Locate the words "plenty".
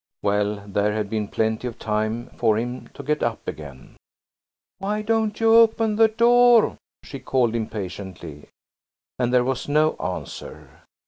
1.27-1.67